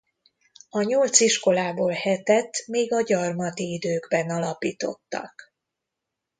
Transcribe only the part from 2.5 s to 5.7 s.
még a gyarmati időkben alapítottak.